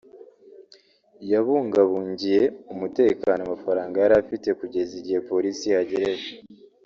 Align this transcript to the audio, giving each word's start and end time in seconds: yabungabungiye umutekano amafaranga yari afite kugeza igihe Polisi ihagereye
yabungabungiye 1.31 2.43
umutekano 2.73 3.39
amafaranga 3.43 3.95
yari 4.03 4.15
afite 4.21 4.47
kugeza 4.59 4.91
igihe 4.99 5.19
Polisi 5.29 5.63
ihagereye 5.67 6.27